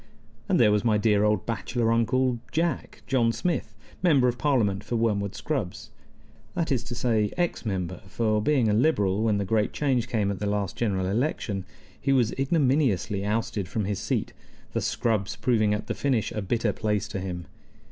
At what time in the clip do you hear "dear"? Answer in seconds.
0.97-1.23